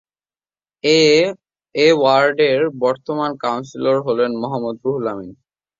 [1.75, 5.31] এ ওয়ার্ডের বর্তমান কাউন্সিলর হলেন মোহাম্মদ রুহুল আমিন।